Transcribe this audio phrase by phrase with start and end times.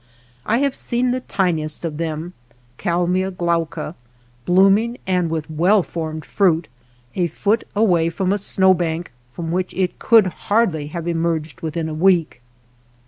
[0.47, 2.33] I have seen the tiniest of them
[2.79, 3.93] {Kalmia glaucd)
[4.45, 6.67] bloom ing, and with well formed fruit,
[7.13, 11.93] a foot away from a snowbank from which it could hardly have emerged within a
[11.93, 12.41] week.